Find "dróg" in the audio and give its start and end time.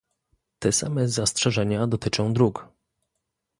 2.33-2.67